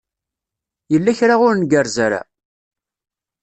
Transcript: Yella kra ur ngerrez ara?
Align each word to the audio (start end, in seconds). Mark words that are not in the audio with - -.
Yella 0.91 1.13
kra 1.19 1.35
ur 1.47 1.55
ngerrez 1.57 1.97
ara? 2.05 2.21